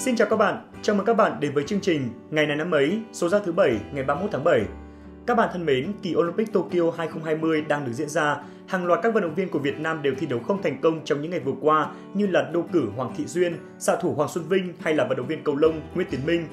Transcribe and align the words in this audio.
Xin 0.00 0.16
chào 0.16 0.28
các 0.30 0.36
bạn, 0.36 0.70
chào 0.82 0.96
mừng 0.96 1.06
các 1.06 1.16
bạn 1.16 1.40
đến 1.40 1.52
với 1.52 1.64
chương 1.64 1.80
trình 1.80 2.08
Ngày 2.30 2.46
này 2.46 2.56
năm 2.56 2.70
ấy, 2.70 3.00
số 3.12 3.28
ra 3.28 3.38
thứ 3.44 3.52
7, 3.52 3.80
ngày 3.92 4.04
31 4.04 4.30
tháng 4.32 4.44
7. 4.44 4.60
Các 5.26 5.34
bạn 5.34 5.48
thân 5.52 5.66
mến, 5.66 5.92
kỳ 6.02 6.14
Olympic 6.16 6.52
Tokyo 6.52 6.90
2020 6.98 7.62
đang 7.68 7.86
được 7.86 7.92
diễn 7.92 8.08
ra. 8.08 8.36
Hàng 8.66 8.86
loạt 8.86 9.00
các 9.02 9.14
vận 9.14 9.22
động 9.22 9.34
viên 9.34 9.48
của 9.48 9.58
Việt 9.58 9.80
Nam 9.80 10.02
đều 10.02 10.14
thi 10.18 10.26
đấu 10.26 10.40
không 10.40 10.62
thành 10.62 10.80
công 10.80 11.04
trong 11.04 11.22
những 11.22 11.30
ngày 11.30 11.40
vừa 11.40 11.52
qua 11.60 11.90
như 12.14 12.26
là 12.26 12.50
đô 12.52 12.64
cử 12.72 12.88
Hoàng 12.96 13.14
Thị 13.16 13.24
Duyên, 13.26 13.56
xạ 13.78 13.96
thủ 13.96 14.14
Hoàng 14.14 14.28
Xuân 14.28 14.44
Vinh 14.48 14.72
hay 14.80 14.94
là 14.94 15.04
vận 15.04 15.16
động 15.16 15.26
viên 15.26 15.44
cầu 15.44 15.56
lông 15.56 15.80
Nguyễn 15.94 16.06
Tiến 16.10 16.26
Minh 16.26 16.46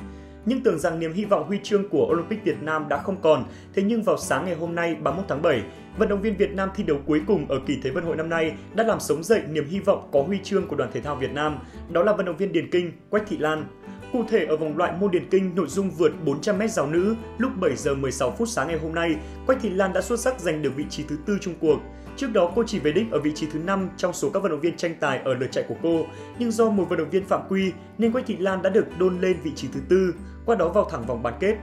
nhưng 0.48 0.64
tưởng 0.64 0.80
rằng 0.80 1.00
niềm 1.00 1.14
hy 1.14 1.26
vọng 1.26 1.48
huy 1.48 1.60
chương 1.64 1.90
của 1.90 2.06
Olympic 2.06 2.44
Việt 2.44 2.64
Nam 2.64 2.86
đã 2.90 2.98
không 2.98 3.22
còn. 3.22 3.44
Thế 3.74 3.84
nhưng 3.84 4.04
vào 4.04 4.18
sáng 4.18 4.46
ngày 4.46 4.56
hôm 4.56 4.76
nay 4.76 4.96
31 4.96 5.26
tháng 5.30 5.42
7, 5.42 5.62
vận 5.98 6.10
động 6.10 6.22
viên 6.22 6.38
Việt 6.38 6.52
Nam 6.52 6.70
thi 6.76 6.84
đấu 6.84 6.98
cuối 7.06 7.22
cùng 7.28 7.48
ở 7.48 7.60
kỳ 7.66 7.80
Thế 7.84 7.90
vận 7.90 8.04
hội 8.04 8.16
năm 8.16 8.30
nay 8.30 8.56
đã 8.74 8.84
làm 8.84 9.00
sống 9.00 9.24
dậy 9.24 9.42
niềm 9.50 9.66
hy 9.70 9.80
vọng 9.80 10.10
có 10.14 10.22
huy 10.22 10.40
chương 10.44 10.68
của 10.68 10.76
đoàn 10.76 10.90
thể 10.94 11.02
thao 11.02 11.16
Việt 11.16 11.32
Nam. 11.32 11.60
Đó 11.92 12.04
là 12.04 12.14
vận 12.14 12.26
động 12.26 12.38
viên 12.38 12.52
điền 12.52 12.72
kinh 12.72 12.92
Quách 13.10 13.28
Thị 13.28 13.38
Lan. 13.38 13.66
Cụ 14.14 14.24
thể 14.30 14.46
ở 14.46 14.58
vòng 14.58 14.78
loại 14.78 14.94
môn 15.00 15.12
điền 15.12 15.30
kinh 15.30 15.56
nội 15.56 15.68
dung 15.68 15.92
vượt 15.92 16.12
400m 16.26 16.68
giáo 16.68 16.88
nữ 16.88 17.16
lúc 17.38 17.52
7 17.60 17.76
giờ 17.76 17.96
16 17.96 18.32
phút 18.32 18.50
sáng 18.50 18.68
ngày 18.68 18.80
hôm 18.80 18.96
nay, 18.96 19.16
Quách 19.46 19.62
Thị 19.62 19.70
Lan 19.70 19.94
đã 19.94 20.02
xuất 20.02 20.20
sắc 20.20 20.40
giành 20.40 20.62
được 20.62 20.72
vị 20.76 20.86
trí 20.90 21.04
thứ 21.04 21.18
tư 21.26 21.38
chung 21.42 21.56
cuộc. 21.60 21.80
Trước 22.18 22.34
đó 22.34 22.52
cô 22.56 22.64
chỉ 22.68 22.80
về 22.80 22.92
đích 22.92 23.12
ở 23.12 23.20
vị 23.20 23.32
trí 23.36 23.48
thứ 23.54 23.60
5 23.60 23.90
trong 23.98 24.14
số 24.14 24.30
các 24.30 24.44
vận 24.44 24.52
động 24.52 24.62
viên 24.62 24.78
tranh 24.78 24.96
tài 25.00 25.20
ở 25.20 25.34
lượt 25.34 25.52
chạy 25.52 25.64
của 25.68 25.76
cô, 25.84 26.06
nhưng 26.40 26.52
do 26.52 26.70
một 26.70 26.86
vận 26.90 27.00
động 27.00 27.10
viên 27.10 27.26
phạm 27.26 27.42
quy 27.50 27.72
nên 27.98 28.12
Quách 28.12 28.26
Thị 28.26 28.38
Lan 28.38 28.62
đã 28.62 28.70
được 28.70 28.86
đôn 29.00 29.20
lên 29.22 29.38
vị 29.44 29.52
trí 29.56 29.68
thứ 29.74 29.80
tư, 29.90 30.14
qua 30.46 30.56
đó 30.56 30.70
vào 30.70 30.90
thẳng 30.92 31.06
vòng 31.06 31.24
bán 31.24 31.34
kết. 31.40 31.58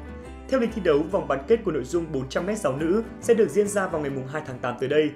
Theo 0.49 0.61
lịch 0.61 0.71
thi 0.75 0.83
đấu, 0.85 1.03
vòng 1.11 1.29
bán 1.29 1.45
kết 1.49 1.61
của 1.65 1.73
nội 1.73 1.85
dung 1.85 2.05
400m 2.13 2.55
giáo 2.55 2.77
nữ 2.77 3.03
sẽ 3.21 3.35
được 3.35 3.49
diễn 3.49 3.69
ra 3.69 3.87
vào 3.87 4.03
ngày 4.03 4.11
2 4.33 4.43
tháng 4.47 4.59
8 4.59 4.75
tới 4.81 4.89
đây. 4.89 5.11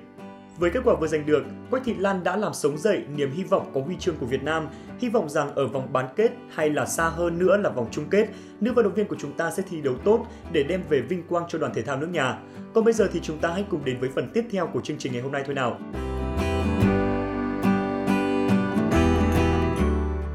Với 0.59 0.71
kết 0.71 0.81
quả 0.85 0.95
vừa 0.95 1.07
giành 1.07 1.27
được, 1.27 1.45
Quách 1.71 1.85
Thị 1.85 1.95
Lan 1.99 2.25
đã 2.25 2.37
làm 2.37 2.55
sống 2.55 2.79
dậy 2.79 3.03
niềm 3.17 3.31
hy 3.33 3.45
vọng 3.45 3.71
có 3.75 3.81
huy 3.81 3.97
chương 3.99 4.17
của 4.17 4.27
Việt 4.27 4.43
Nam, 4.43 4.69
hy 4.99 5.09
vọng 5.09 5.29
rằng 5.29 5.55
ở 5.55 5.67
vòng 5.67 5.93
bán 5.93 6.07
kết 6.17 6.31
hay 6.55 6.71
là 6.71 6.87
xa 6.87 7.09
hơn 7.09 7.39
nữa 7.39 7.57
là 7.57 7.71
vòng 7.71 7.89
chung 7.91 8.05
kết, 8.11 8.29
nữ 8.61 8.73
vận 8.73 8.85
động 8.85 8.95
viên 8.95 9.09
của 9.09 9.17
chúng 9.19 9.33
ta 9.33 9.51
sẽ 9.51 9.63
thi 9.71 9.81
đấu 9.81 9.95
tốt 10.05 10.27
để 10.53 10.63
đem 10.63 10.83
về 10.89 11.01
vinh 11.01 11.23
quang 11.29 11.45
cho 11.49 11.59
đoàn 11.59 11.75
thể 11.75 11.83
thao 11.83 11.97
nước 11.97 12.09
nhà. 12.13 12.39
Còn 12.75 12.85
bây 12.85 12.95
giờ 12.95 13.09
thì 13.13 13.21
chúng 13.23 13.39
ta 13.39 13.49
hãy 13.53 13.65
cùng 13.71 13.85
đến 13.85 14.01
với 14.01 14.11
phần 14.15 14.31
tiếp 14.35 14.45
theo 14.51 14.67
của 14.67 14.81
chương 14.81 14.99
trình 14.99 15.13
ngày 15.13 15.23
hôm 15.23 15.33
nay 15.33 15.43
thôi 15.47 15.55
nào. 15.55 15.79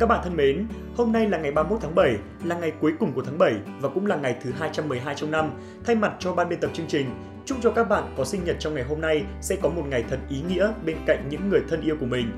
Các 0.03 0.07
bạn 0.07 0.21
thân 0.23 0.35
mến, 0.35 0.67
hôm 0.97 1.11
nay 1.11 1.29
là 1.29 1.37
ngày 1.37 1.51
31 1.51 1.81
tháng 1.81 1.95
7, 1.95 2.15
là 2.43 2.57
ngày 2.57 2.71
cuối 2.81 2.93
cùng 2.99 3.13
của 3.13 3.21
tháng 3.21 3.37
7 3.37 3.53
và 3.79 3.89
cũng 3.89 4.05
là 4.05 4.15
ngày 4.15 4.35
thứ 4.43 4.51
212 4.59 5.15
trong 5.15 5.31
năm. 5.31 5.51
Thay 5.85 5.95
mặt 5.95 6.13
cho 6.19 6.33
ban 6.33 6.49
biên 6.49 6.59
tập 6.59 6.71
chương 6.73 6.87
trình, 6.87 7.05
chúc 7.45 7.57
cho 7.61 7.71
các 7.71 7.89
bạn 7.89 8.13
có 8.17 8.25
sinh 8.25 8.43
nhật 8.43 8.55
trong 8.59 8.75
ngày 8.75 8.83
hôm 8.83 9.01
nay 9.01 9.23
sẽ 9.41 9.55
có 9.55 9.69
một 9.69 9.83
ngày 9.89 10.03
thật 10.09 10.19
ý 10.29 10.41
nghĩa 10.47 10.71
bên 10.85 10.97
cạnh 11.05 11.27
những 11.29 11.49
người 11.49 11.61
thân 11.69 11.81
yêu 11.81 11.95
của 11.99 12.05
mình. 12.05 12.31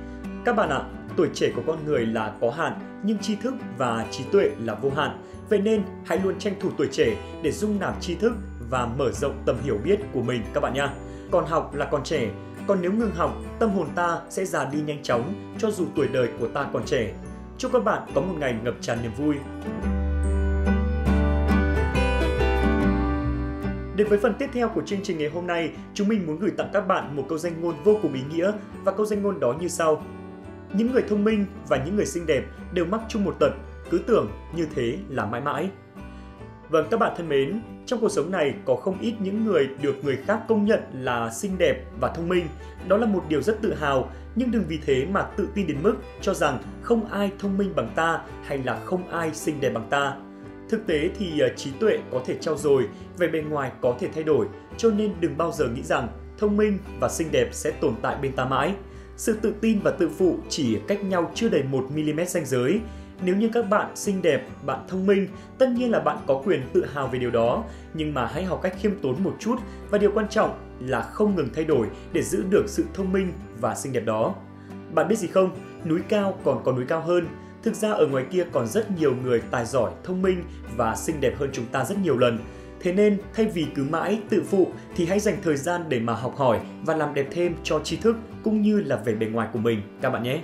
Các 0.46 0.56
bạn 0.56 0.70
ạ, 0.70 0.82
tuổi 1.18 1.28
trẻ 1.34 1.52
của 1.56 1.62
con 1.68 1.86
người 1.86 2.06
là 2.06 2.34
có 2.42 2.52
hạn, 2.52 3.02
nhưng 3.04 3.18
tri 3.18 3.36
thức 3.36 3.54
và 3.78 4.06
trí 4.12 4.24
tuệ 4.32 4.50
là 4.60 4.76
vô 4.76 4.90
hạn. 4.90 5.24
Vậy 5.50 5.60
nên, 5.60 5.84
hãy 6.06 6.20
luôn 6.24 6.40
tranh 6.40 6.54
thủ 6.60 6.70
tuổi 6.78 6.88
trẻ 6.92 7.16
để 7.44 7.52
dung 7.52 7.80
nạp 7.80 8.02
tri 8.02 8.16
thức 8.16 8.34
và 8.70 8.86
mở 8.98 9.12
rộng 9.12 9.44
tầm 9.46 9.56
hiểu 9.64 9.78
biết 9.84 10.00
của 10.14 10.22
mình 10.22 10.42
các 10.54 10.62
bạn 10.62 10.74
nha. 10.74 10.90
Còn 11.32 11.46
học 11.46 11.76
là 11.76 11.86
còn 11.86 12.04
trẻ, 12.04 12.30
còn 12.68 12.82
nếu 12.82 12.92
ngừng 12.92 13.16
học, 13.16 13.36
tâm 13.60 13.70
hồn 13.70 13.88
ta 13.96 14.20
sẽ 14.30 14.46
già 14.46 14.66
đi 14.66 14.82
nhanh 14.82 15.04
chóng 15.04 15.54
cho 15.58 15.72
dù 15.72 15.86
tuổi 15.96 16.08
đời 16.08 16.30
của 16.40 16.48
ta 16.48 16.66
còn 16.74 16.86
trẻ. 16.86 17.14
Chúc 17.58 17.72
các 17.74 17.84
bạn 17.84 18.08
có 18.16 18.22
một 18.22 18.34
ngày 18.40 18.56
ngập 18.64 18.76
tràn 18.82 18.98
niềm 19.02 19.12
vui. 19.18 19.36
Đến 23.96 24.08
với 24.08 24.20
phần 24.20 24.34
tiếp 24.40 24.50
theo 24.54 24.70
của 24.70 24.82
chương 24.86 25.00
trình 25.04 25.18
ngày 25.18 25.30
hôm 25.30 25.48
nay, 25.48 25.72
chúng 25.94 26.08
mình 26.08 26.28
muốn 26.28 26.40
gửi 26.40 26.52
tặng 26.58 26.70
các 26.74 26.88
bạn 26.88 27.16
một 27.16 27.26
câu 27.30 27.38
danh 27.38 27.62
ngôn 27.62 27.76
vô 27.84 27.98
cùng 28.02 28.14
ý 28.14 28.22
nghĩa 28.34 28.52
và 28.84 28.92
câu 28.92 29.06
danh 29.06 29.24
ngôn 29.24 29.40
đó 29.40 29.56
như 29.60 29.68
sau. 29.68 30.04
Những 30.74 30.92
người 30.92 31.04
thông 31.10 31.24
minh 31.24 31.46
và 31.68 31.84
những 31.86 31.96
người 31.96 32.06
xinh 32.06 32.26
đẹp 32.26 32.44
đều 32.72 32.86
mắc 32.86 33.02
chung 33.10 33.24
một 33.24 33.36
tật, 33.40 33.52
cứ 33.90 33.98
tưởng 34.08 34.32
như 34.56 34.68
thế 34.76 34.98
là 35.10 35.26
mãi 35.26 35.42
mãi. 35.42 35.70
Vâng 36.70 36.88
các 36.92 37.00
bạn 37.00 37.14
thân 37.18 37.30
mến, 37.30 37.62
trong 37.86 38.00
cuộc 38.00 38.10
sống 38.10 38.32
này 38.32 38.54
có 38.66 38.76
không 38.76 39.00
ít 39.00 39.14
những 39.20 39.46
người 39.46 39.70
được 39.82 39.96
người 40.04 40.18
khác 40.26 40.40
công 40.48 40.66
nhận 40.66 40.80
là 40.94 41.30
xinh 41.34 41.58
đẹp 41.58 41.76
và 42.02 42.14
thông 42.16 42.30
minh. 42.30 42.48
Đó 42.88 42.98
là 42.98 43.06
một 43.06 43.24
điều 43.30 43.42
rất 43.42 43.62
tự 43.62 43.74
hào, 43.74 44.10
nhưng 44.36 44.52
đừng 44.52 44.64
vì 44.68 44.80
thế 44.86 45.06
mà 45.06 45.22
tự 45.22 45.48
tin 45.56 45.68
đến 45.68 45.78
mức 45.84 45.96
cho 46.22 46.34
rằng 46.34 46.60
không 46.82 47.06
ai 47.08 47.32
thông 47.40 47.58
minh 47.58 47.74
bằng 47.76 47.92
ta 47.96 48.22
hay 48.44 48.58
là 48.58 48.80
không 48.86 49.08
ai 49.10 49.34
xinh 49.34 49.62
đẹp 49.62 49.70
bằng 49.70 49.88
ta. 49.90 50.14
Thực 50.70 50.88
tế 50.88 51.10
thì 51.20 51.40
à, 51.40 51.48
trí 51.56 51.72
tuệ 51.80 52.00
có 52.12 52.22
thể 52.26 52.38
trao 52.42 52.58
dồi, 52.58 52.88
về 53.18 53.28
bề 53.28 53.42
ngoài 53.42 53.72
có 53.82 53.96
thể 54.00 54.10
thay 54.16 54.24
đổi, 54.24 54.48
cho 54.78 54.90
nên 54.90 55.14
đừng 55.20 55.38
bao 55.38 55.52
giờ 55.52 55.68
nghĩ 55.68 55.84
rằng 55.84 56.08
thông 56.38 56.58
minh 56.58 56.78
và 57.00 57.10
xinh 57.10 57.28
đẹp 57.32 57.50
sẽ 57.52 57.72
tồn 57.72 57.96
tại 58.02 58.16
bên 58.22 58.32
ta 58.32 58.46
mãi. 58.46 58.74
Sự 59.18 59.34
tự 59.42 59.54
tin 59.62 59.80
và 59.80 59.92
tự 59.92 60.10
phụ 60.10 60.40
chỉ 60.50 60.80
cách 60.88 61.04
nhau 61.04 61.32
chưa 61.36 61.50
đầy 61.50 61.64
1 61.64 61.86
mm 61.92 62.20
ranh 62.28 62.46
giới, 62.46 62.80
nếu 63.22 63.36
như 63.36 63.50
các 63.54 63.70
bạn 63.70 63.96
xinh 63.96 64.22
đẹp, 64.22 64.48
bạn 64.66 64.80
thông 64.88 65.06
minh, 65.06 65.28
tất 65.58 65.70
nhiên 65.70 65.92
là 65.92 66.00
bạn 66.00 66.18
có 66.28 66.42
quyền 66.46 66.62
tự 66.74 66.86
hào 66.86 67.08
về 67.08 67.20
điều 67.20 67.32
đó, 67.32 67.64
nhưng 67.94 68.14
mà 68.14 68.26
hãy 68.26 68.44
học 68.44 68.60
cách 68.64 68.76
khiêm 68.80 68.92
tốn 69.02 69.24
một 69.24 69.36
chút 69.40 69.56
và 69.90 69.98
điều 69.98 70.12
quan 70.12 70.28
trọng 70.30 70.60
là 70.80 71.02
không 71.02 71.36
ngừng 71.36 71.50
thay 71.56 71.66
đổi 71.66 71.88
để 72.14 72.22
giữ 72.22 72.44
được 72.50 72.64
sự 72.68 72.84
thông 72.94 73.12
minh 73.12 73.34
và 73.62 73.76
xinh 73.76 73.94
đẹp 73.94 74.04
đó. 74.06 74.36
Bạn 74.94 75.08
biết 75.08 75.16
gì 75.16 75.28
không? 75.28 75.56
Núi 75.86 76.00
cao 76.10 76.38
còn 76.44 76.62
có 76.64 76.72
núi 76.72 76.86
cao 76.88 77.02
hơn. 77.02 77.28
Thực 77.64 77.76
ra 77.76 77.92
ở 77.92 78.08
ngoài 78.08 78.26
kia 78.32 78.46
còn 78.52 78.68
rất 78.68 78.92
nhiều 79.00 79.16
người 79.24 79.42
tài 79.52 79.66
giỏi, 79.66 79.92
thông 80.04 80.22
minh 80.22 80.44
và 80.78 80.96
xinh 80.96 81.22
đẹp 81.22 81.34
hơn 81.40 81.50
chúng 81.54 81.66
ta 81.66 81.86
rất 81.86 81.98
nhiều 82.04 82.18
lần. 82.18 82.40
Thế 82.80 82.94
nên, 82.94 83.18
thay 83.34 83.46
vì 83.46 83.66
cứ 83.76 83.84
mãi 83.84 84.20
tự 84.30 84.44
phụ 84.50 84.68
thì 84.96 85.06
hãy 85.06 85.20
dành 85.20 85.38
thời 85.44 85.58
gian 85.58 85.82
để 85.90 86.00
mà 86.00 86.14
học 86.14 86.36
hỏi 86.38 86.60
và 86.86 86.96
làm 86.96 87.14
đẹp 87.14 87.28
thêm 87.32 87.56
cho 87.64 87.80
tri 87.80 87.98
thức 87.98 88.16
cũng 88.44 88.62
như 88.62 88.82
là 88.82 88.96
về 88.96 89.16
bề 89.16 89.26
ngoài 89.26 89.48
của 89.54 89.60
mình 89.60 89.82
các 90.02 90.10
bạn 90.10 90.24
nhé 90.24 90.42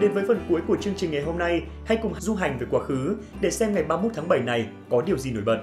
đến 0.00 0.12
với 0.12 0.24
phần 0.28 0.40
cuối 0.48 0.60
của 0.68 0.76
chương 0.80 0.94
trình 0.96 1.10
ngày 1.10 1.22
hôm 1.22 1.38
nay, 1.38 1.62
hãy 1.84 1.98
cùng 2.02 2.14
du 2.20 2.34
hành 2.34 2.58
về 2.58 2.66
quá 2.70 2.80
khứ 2.84 3.16
để 3.40 3.50
xem 3.50 3.74
ngày 3.74 3.82
31 3.82 4.12
tháng 4.16 4.28
7 4.28 4.40
này 4.40 4.66
có 4.90 5.02
điều 5.02 5.18
gì 5.18 5.30
nổi 5.30 5.42
bật. 5.42 5.58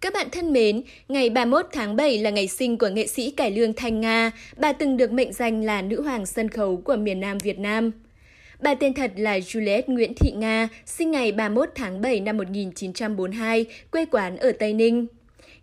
Các 0.00 0.12
bạn 0.12 0.26
thân 0.32 0.52
mến, 0.52 0.82
ngày 1.08 1.30
31 1.30 1.66
tháng 1.72 1.96
7 1.96 2.18
là 2.18 2.30
ngày 2.30 2.48
sinh 2.48 2.78
của 2.78 2.88
nghệ 2.88 3.06
sĩ 3.06 3.30
cải 3.30 3.50
lương 3.50 3.72
Thanh 3.72 4.00
Nga. 4.00 4.30
Bà 4.56 4.72
từng 4.72 4.96
được 4.96 5.12
mệnh 5.12 5.32
danh 5.32 5.64
là 5.64 5.82
nữ 5.82 6.02
hoàng 6.02 6.26
sân 6.26 6.48
khấu 6.48 6.76
của 6.76 6.96
miền 6.96 7.20
Nam 7.20 7.38
Việt 7.38 7.58
Nam. 7.58 7.90
Bà 8.62 8.74
tên 8.74 8.94
thật 8.94 9.12
là 9.16 9.38
Juliet 9.38 9.82
Nguyễn 9.86 10.14
Thị 10.14 10.30
Nga, 10.30 10.68
sinh 10.86 11.10
ngày 11.10 11.32
31 11.32 11.68
tháng 11.74 12.00
7 12.00 12.20
năm 12.20 12.36
1942, 12.36 13.66
quê 13.90 14.04
quán 14.04 14.36
ở 14.36 14.52
Tây 14.52 14.72
Ninh. 14.74 15.06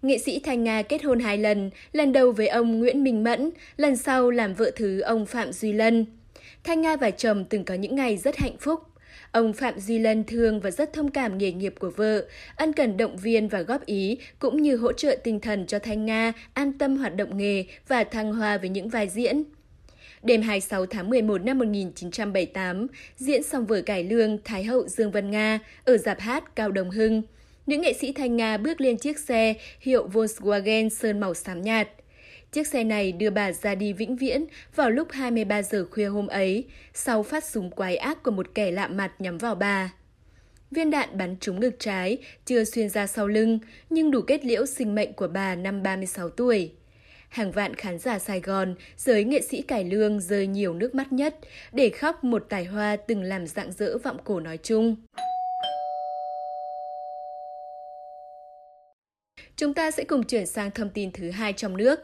Nghệ 0.01 0.17
sĩ 0.17 0.39
Thanh 0.39 0.63
Nga 0.63 0.81
kết 0.81 1.03
hôn 1.03 1.19
hai 1.19 1.37
lần, 1.37 1.69
lần 1.91 2.13
đầu 2.13 2.31
với 2.31 2.47
ông 2.47 2.79
Nguyễn 2.79 3.03
Minh 3.03 3.23
Mẫn, 3.23 3.51
lần 3.77 3.95
sau 3.95 4.29
làm 4.29 4.53
vợ 4.53 4.71
thứ 4.75 4.99
ông 4.99 5.25
Phạm 5.25 5.53
Duy 5.53 5.73
Lân. 5.73 6.05
Thanh 6.63 6.81
Nga 6.81 6.95
và 6.95 7.11
chồng 7.11 7.45
từng 7.49 7.63
có 7.63 7.73
những 7.73 7.95
ngày 7.95 8.17
rất 8.17 8.37
hạnh 8.37 8.57
phúc. 8.59 8.79
Ông 9.31 9.53
Phạm 9.53 9.79
Duy 9.79 9.99
Lân 9.99 10.23
thương 10.23 10.59
và 10.59 10.71
rất 10.71 10.93
thông 10.93 11.11
cảm 11.11 11.37
nghề 11.37 11.51
nghiệp 11.51 11.75
của 11.79 11.91
vợ, 11.95 12.25
ân 12.55 12.73
cần 12.73 12.97
động 12.97 13.17
viên 13.17 13.47
và 13.47 13.61
góp 13.61 13.85
ý, 13.85 14.17
cũng 14.39 14.61
như 14.61 14.75
hỗ 14.75 14.93
trợ 14.93 15.15
tinh 15.23 15.39
thần 15.39 15.65
cho 15.65 15.79
Thanh 15.79 16.05
Nga 16.05 16.33
an 16.53 16.73
tâm 16.77 16.97
hoạt 16.97 17.15
động 17.15 17.37
nghề 17.37 17.65
và 17.87 18.03
thăng 18.03 18.33
hoa 18.33 18.57
với 18.57 18.69
những 18.69 18.89
vai 18.89 19.07
diễn. 19.07 19.43
Đêm 20.27 20.41
26 20.41 20.85
tháng 20.85 21.09
11 21.09 21.41
năm 21.41 21.57
1978, 21.57 22.87
diễn 23.17 23.43
xong 23.43 23.65
vở 23.65 23.81
cải 23.81 24.03
lương 24.03 24.37
Thái 24.43 24.63
hậu 24.63 24.87
Dương 24.87 25.11
Vân 25.11 25.31
Nga 25.31 25.59
ở 25.83 25.97
dạp 25.97 26.19
hát 26.19 26.55
Cao 26.55 26.71
Đồng 26.71 26.89
Hưng. 26.89 27.21
Nữ 27.67 27.77
nghệ 27.77 27.93
sĩ 27.93 28.11
Thanh 28.11 28.35
Nga 28.35 28.57
bước 28.57 28.81
lên 28.81 28.97
chiếc 28.97 29.19
xe 29.19 29.53
hiệu 29.79 30.07
Volkswagen 30.07 30.89
sơn 30.89 31.19
màu 31.19 31.33
xám 31.33 31.61
nhạt. 31.61 31.89
Chiếc 32.51 32.67
xe 32.67 32.83
này 32.83 33.11
đưa 33.11 33.29
bà 33.29 33.51
ra 33.51 33.75
đi 33.75 33.93
vĩnh 33.93 34.15
viễn 34.15 34.45
vào 34.75 34.89
lúc 34.89 35.07
23 35.11 35.61
giờ 35.61 35.85
khuya 35.91 36.07
hôm 36.07 36.27
ấy, 36.27 36.63
sau 36.93 37.23
phát 37.23 37.43
súng 37.43 37.71
quái 37.71 37.97
ác 37.97 38.23
của 38.23 38.31
một 38.31 38.47
kẻ 38.55 38.71
lạ 38.71 38.87
mặt 38.87 39.11
nhắm 39.19 39.37
vào 39.37 39.55
bà. 39.55 39.93
Viên 40.71 40.89
đạn 40.89 41.17
bắn 41.17 41.35
trúng 41.39 41.59
ngực 41.59 41.75
trái, 41.79 42.17
chưa 42.45 42.63
xuyên 42.63 42.89
ra 42.89 43.07
sau 43.07 43.27
lưng, 43.27 43.59
nhưng 43.89 44.11
đủ 44.11 44.21
kết 44.21 44.45
liễu 44.45 44.65
sinh 44.65 44.95
mệnh 44.95 45.13
của 45.13 45.27
bà 45.27 45.55
năm 45.55 45.83
36 45.83 46.29
tuổi 46.29 46.71
hàng 47.29 47.51
vạn 47.51 47.73
khán 47.73 47.99
giả 47.99 48.19
Sài 48.19 48.39
Gòn, 48.39 48.75
giới 48.97 49.23
nghệ 49.23 49.41
sĩ 49.41 49.61
cải 49.61 49.83
lương 49.83 50.19
rơi 50.19 50.47
nhiều 50.47 50.73
nước 50.73 50.95
mắt 50.95 51.13
nhất 51.13 51.35
để 51.71 51.89
khóc 51.89 52.23
một 52.23 52.45
tài 52.49 52.65
hoa 52.65 52.95
từng 52.95 53.23
làm 53.23 53.47
dạng 53.47 53.71
dỡ 53.71 53.97
vọng 53.97 54.17
cổ 54.23 54.39
nói 54.39 54.57
chung. 54.63 54.95
Chúng 59.55 59.73
ta 59.73 59.91
sẽ 59.91 60.03
cùng 60.03 60.23
chuyển 60.23 60.45
sang 60.45 60.71
thông 60.71 60.89
tin 60.89 61.11
thứ 61.11 61.31
hai 61.31 61.53
trong 61.53 61.77
nước. 61.77 61.99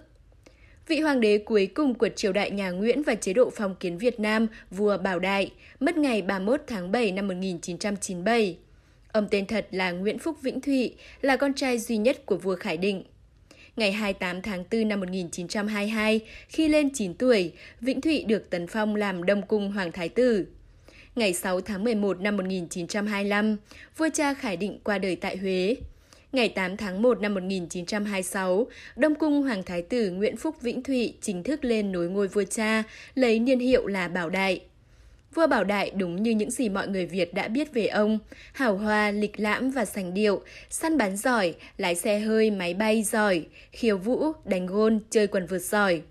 Vị 0.87 0.99
hoàng 0.99 1.21
đế 1.21 1.37
cuối 1.37 1.67
cùng 1.67 1.93
của 1.93 2.09
triều 2.09 2.33
đại 2.33 2.51
nhà 2.51 2.71
Nguyễn 2.71 3.03
và 3.03 3.15
chế 3.15 3.33
độ 3.33 3.49
phong 3.55 3.75
kiến 3.75 3.97
Việt 3.97 4.19
Nam, 4.19 4.47
vua 4.71 4.97
Bảo 4.97 5.19
Đại, 5.19 5.51
mất 5.79 5.97
ngày 5.97 6.21
31 6.21 6.61
tháng 6.67 6.91
7 6.91 7.11
năm 7.11 7.27
1997. 7.27 8.57
Ông 9.11 9.27
tên 9.31 9.45
thật 9.45 9.67
là 9.71 9.91
Nguyễn 9.91 10.19
Phúc 10.19 10.37
Vĩnh 10.41 10.61
Thụy, 10.61 10.95
là 11.21 11.35
con 11.35 11.53
trai 11.53 11.79
duy 11.79 11.97
nhất 11.97 12.25
của 12.25 12.37
vua 12.37 12.55
Khải 12.55 12.77
Định 12.77 13.03
ngày 13.75 13.91
28 13.91 14.41
tháng 14.41 14.63
4 14.71 14.87
năm 14.87 14.99
1922, 14.99 16.19
khi 16.47 16.67
lên 16.67 16.89
9 16.93 17.13
tuổi, 17.13 17.51
Vĩnh 17.81 18.01
Thụy 18.01 18.23
được 18.23 18.49
tấn 18.49 18.67
phong 18.67 18.95
làm 18.95 19.23
Đông 19.23 19.41
Cung 19.41 19.71
Hoàng 19.71 19.91
Thái 19.91 20.09
Tử. 20.09 20.45
Ngày 21.15 21.33
6 21.33 21.61
tháng 21.61 21.83
11 21.83 22.21
năm 22.21 22.37
1925, 22.37 23.57
vua 23.97 24.09
cha 24.13 24.33
Khải 24.33 24.57
Định 24.57 24.79
qua 24.83 24.97
đời 24.97 25.15
tại 25.15 25.37
Huế. 25.37 25.75
Ngày 26.31 26.49
8 26.49 26.77
tháng 26.77 27.01
1 27.01 27.21
năm 27.21 27.33
1926, 27.33 28.67
Đông 28.95 29.15
Cung 29.15 29.43
Hoàng 29.43 29.63
Thái 29.63 29.81
tử 29.81 30.11
Nguyễn 30.11 30.37
Phúc 30.37 30.61
Vĩnh 30.61 30.83
Thụy 30.83 31.13
chính 31.21 31.43
thức 31.43 31.65
lên 31.65 31.91
nối 31.91 32.09
ngôi 32.09 32.27
vua 32.27 32.43
cha, 32.43 32.83
lấy 33.15 33.39
niên 33.39 33.59
hiệu 33.59 33.87
là 33.87 34.07
Bảo 34.07 34.29
Đại. 34.29 34.61
Vua 35.33 35.47
Bảo 35.47 35.63
Đại 35.63 35.91
đúng 35.97 36.23
như 36.23 36.31
những 36.31 36.51
gì 36.51 36.69
mọi 36.69 36.87
người 36.87 37.05
Việt 37.05 37.33
đã 37.33 37.47
biết 37.47 37.73
về 37.73 37.87
ông, 37.87 38.19
hào 38.53 38.77
hoa, 38.77 39.11
lịch 39.11 39.39
lãm 39.39 39.71
và 39.71 39.85
sành 39.85 40.13
điệu, 40.13 40.41
săn 40.69 40.97
bắn 40.97 41.17
giỏi, 41.17 41.53
lái 41.77 41.95
xe 41.95 42.19
hơi, 42.19 42.51
máy 42.51 42.73
bay 42.73 43.03
giỏi, 43.03 43.45
khiêu 43.71 43.97
vũ, 43.97 44.31
đánh 44.45 44.65
gôn, 44.65 44.99
chơi 45.09 45.27
quần 45.27 45.45
vượt 45.45 45.61
giỏi. 45.61 46.01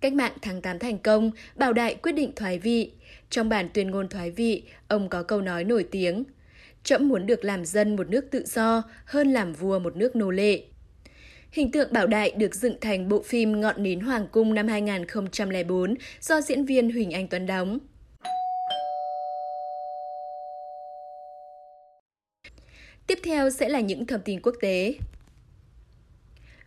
Cách 0.00 0.12
mạng 0.12 0.32
tháng 0.42 0.62
8 0.62 0.78
thành 0.78 0.98
công, 0.98 1.30
Bảo 1.56 1.72
Đại 1.72 1.94
quyết 1.94 2.12
định 2.12 2.32
thoái 2.36 2.58
vị. 2.58 2.92
Trong 3.30 3.48
bản 3.48 3.68
tuyên 3.74 3.90
ngôn 3.90 4.08
thoái 4.08 4.30
vị, 4.30 4.62
ông 4.88 5.08
có 5.08 5.22
câu 5.22 5.40
nói 5.40 5.64
nổi 5.64 5.84
tiếng– 5.90 6.24
Trẫm 6.88 7.08
muốn 7.08 7.26
được 7.26 7.44
làm 7.44 7.64
dân 7.64 7.96
một 7.96 8.08
nước 8.08 8.30
tự 8.30 8.44
do 8.46 8.82
hơn 9.04 9.32
làm 9.32 9.52
vua 9.52 9.78
một 9.78 9.96
nước 9.96 10.16
nô 10.16 10.30
lệ. 10.30 10.62
Hình 11.52 11.72
tượng 11.72 11.92
Bảo 11.92 12.06
Đại 12.06 12.30
được 12.30 12.54
dựng 12.54 12.76
thành 12.80 13.08
bộ 13.08 13.22
phim 13.22 13.60
Ngọn 13.60 13.82
nến 13.82 14.00
Hoàng 14.00 14.26
cung 14.32 14.54
năm 14.54 14.68
2004 14.68 15.94
do 16.20 16.40
diễn 16.40 16.64
viên 16.64 16.90
Huỳnh 16.90 17.10
Anh 17.10 17.28
Tuấn 17.28 17.46
đóng. 17.46 17.78
Tiếp 23.08 23.18
theo 23.22 23.50
sẽ 23.50 23.68
là 23.68 23.80
những 23.80 24.06
thông 24.06 24.20
tin 24.20 24.40
quốc 24.42 24.54
tế. 24.60 24.94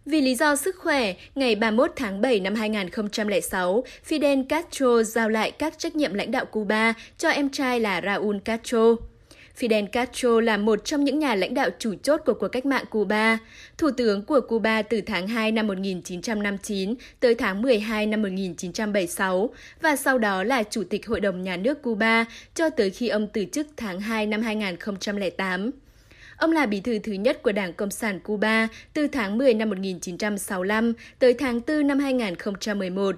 Vì 0.05 0.21
lý 0.21 0.35
do 0.35 0.55
sức 0.55 0.75
khỏe, 0.77 1.13
ngày 1.35 1.55
31 1.55 1.91
tháng 1.95 2.21
7 2.21 2.39
năm 2.39 2.55
2006, 2.55 3.83
Fidel 4.07 4.45
Castro 4.49 5.03
giao 5.03 5.29
lại 5.29 5.51
các 5.51 5.73
trách 5.77 5.95
nhiệm 5.95 6.13
lãnh 6.13 6.31
đạo 6.31 6.45
Cuba 6.45 6.93
cho 7.17 7.29
em 7.29 7.49
trai 7.49 7.79
là 7.79 8.01
Raúl 8.05 8.37
Castro. 8.45 8.95
Fidel 9.59 9.87
Castro 9.87 10.41
là 10.41 10.57
một 10.57 10.85
trong 10.85 11.03
những 11.03 11.19
nhà 11.19 11.35
lãnh 11.35 11.53
đạo 11.53 11.69
chủ 11.79 11.93
chốt 12.03 12.21
của 12.25 12.33
cuộc 12.33 12.47
cách 12.47 12.65
mạng 12.65 12.85
Cuba, 12.89 13.37
thủ 13.77 13.89
tướng 13.97 14.25
của 14.25 14.41
Cuba 14.41 14.81
từ 14.81 15.01
tháng 15.01 15.27
2 15.27 15.51
năm 15.51 15.67
1959 15.67 16.95
tới 17.19 17.35
tháng 17.35 17.61
12 17.61 18.05
năm 18.05 18.21
1976 18.21 19.49
và 19.81 19.95
sau 19.95 20.17
đó 20.17 20.43
là 20.43 20.63
chủ 20.63 20.83
tịch 20.83 21.07
Hội 21.07 21.19
đồng 21.19 21.43
Nhà 21.43 21.57
nước 21.57 21.81
Cuba 21.81 22.25
cho 22.55 22.69
tới 22.69 22.89
khi 22.89 23.07
ông 23.07 23.27
từ 23.33 23.45
chức 23.45 23.67
tháng 23.77 23.99
2 23.99 24.25
năm 24.25 24.41
2008. 24.41 25.71
Ông 26.41 26.51
là 26.51 26.65
bí 26.65 26.79
thư 26.79 26.99
thứ 26.99 27.11
nhất 27.11 27.43
của 27.43 27.51
Đảng 27.51 27.73
Cộng 27.73 27.91
sản 27.91 28.19
Cuba 28.19 28.67
từ 28.93 29.07
tháng 29.07 29.37
10 29.37 29.53
năm 29.53 29.69
1965 29.69 30.93
tới 31.19 31.33
tháng 31.33 31.61
4 31.67 31.87
năm 31.87 31.99
2011. 31.99 33.15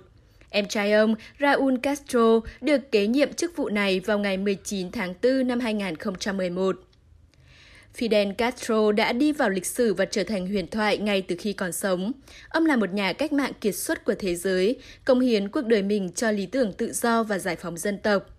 Em 0.49 0.67
trai 0.67 0.93
ông, 0.93 1.15
Raúl 1.39 1.75
Castro, 1.83 2.39
được 2.61 2.91
kế 2.91 3.07
nhiệm 3.07 3.33
chức 3.33 3.57
vụ 3.57 3.69
này 3.69 3.99
vào 3.99 4.19
ngày 4.19 4.37
19 4.37 4.91
tháng 4.91 5.13
4 5.23 5.47
năm 5.47 5.59
2011. 5.59 6.75
Fidel 7.97 8.33
Castro 8.33 8.91
đã 8.91 9.13
đi 9.13 9.31
vào 9.31 9.49
lịch 9.49 9.65
sử 9.65 9.93
và 9.93 10.05
trở 10.05 10.23
thành 10.23 10.47
huyền 10.47 10.67
thoại 10.67 10.97
ngay 10.97 11.21
từ 11.21 11.35
khi 11.39 11.53
còn 11.53 11.71
sống. 11.71 12.11
Ông 12.49 12.65
là 12.65 12.75
một 12.75 12.93
nhà 12.93 13.13
cách 13.13 13.33
mạng 13.33 13.51
kiệt 13.61 13.75
xuất 13.75 14.05
của 14.05 14.15
thế 14.19 14.35
giới, 14.35 14.75
công 15.05 15.19
hiến 15.19 15.49
cuộc 15.49 15.65
đời 15.65 15.81
mình 15.81 16.09
cho 16.15 16.31
lý 16.31 16.45
tưởng 16.45 16.73
tự 16.73 16.93
do 16.93 17.23
và 17.23 17.39
giải 17.39 17.55
phóng 17.55 17.77
dân 17.77 17.97
tộc. 17.97 18.29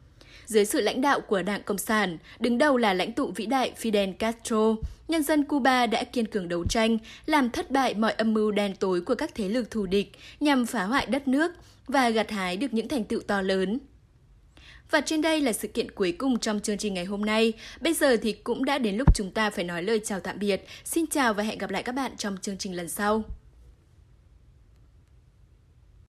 Dưới 0.47 0.65
sự 0.65 0.81
lãnh 0.81 1.01
đạo 1.01 1.21
của 1.21 1.43
Đảng 1.43 1.63
Cộng 1.63 1.79
sản, 1.79 2.19
đứng 2.41 2.59
đầu 2.59 2.77
là 2.77 2.95
lãnh 2.95 3.13
tụ 3.13 3.33
vĩ 3.37 3.47
đại 3.47 3.73
Fidel 3.83 4.13
Castro, 4.13 4.75
nhân 5.09 5.23
dân 5.23 5.45
Cuba 5.45 5.87
đã 5.87 6.05
kiên 6.05 6.27
cường 6.27 6.49
đấu 6.49 6.65
tranh, 6.69 6.99
làm 7.27 7.51
thất 7.51 7.71
bại 7.71 7.95
mọi 7.95 8.13
âm 8.13 8.35
mưu 8.35 8.51
đen 8.51 8.75
tối 8.77 9.01
của 9.01 9.15
các 9.15 9.35
thế 9.35 9.49
lực 9.49 9.71
thù 9.71 9.87
địch 9.87 10.13
nhằm 10.41 10.67
phá 10.67 10.85
hoại 10.85 11.07
đất 11.07 11.29
nước 11.29 11.53
và 11.87 12.11
gặt 12.11 12.31
hái 12.31 12.57
được 12.57 12.75
những 12.75 12.89
thành 12.89 13.05
tựu 13.05 13.21
to 13.21 13.43
lớn. 13.43 13.79
Và 14.91 15.01
trên 15.01 15.23
đây 15.23 15.41
là 15.41 15.53
sự 15.53 15.69
kiện 15.69 15.91
cuối 15.91 16.13
cùng 16.13 16.39
trong 16.39 16.61
chương 16.61 16.79
trình 16.79 16.95
ngày 16.95 17.05
hôm 17.05 17.25
nay. 17.25 17.53
Bây 17.81 17.95
giờ 17.95 18.17
thì 18.17 18.33
cũng 18.33 18.65
đã 18.65 18.79
đến 18.79 18.97
lúc 18.97 19.15
chúng 19.15 19.31
ta 19.31 19.51
phải 19.51 19.65
nói 19.65 19.83
lời 19.83 20.01
chào 20.05 20.21
tạm 20.21 20.39
biệt. 20.39 20.65
Xin 20.85 21.07
chào 21.07 21.35
và 21.35 21.43
hẹn 21.43 21.59
gặp 21.59 21.71
lại 21.71 21.83
các 21.83 21.93
bạn 21.93 22.13
trong 22.17 22.37
chương 22.43 22.59
trình 22.59 22.77
lần 22.77 22.89
sau. 22.89 23.23